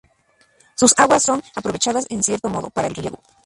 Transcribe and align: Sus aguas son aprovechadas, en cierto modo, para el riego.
Sus 0.73 0.95
aguas 0.97 1.21
son 1.21 1.43
aprovechadas, 1.55 2.07
en 2.09 2.23
cierto 2.23 2.49
modo, 2.49 2.71
para 2.71 2.87
el 2.87 2.95
riego. 2.95 3.19